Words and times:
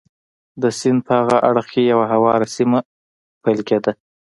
د 0.61 0.63
سیند 0.79 0.99
په 1.05 1.11
هاغه 1.17 1.37
اړخ 1.49 1.65
کې 1.73 1.81
یوه 1.91 2.05
هواره 2.13 2.47
سیمه 2.55 2.79
پیل 3.43 3.59
کېده. 3.69 3.91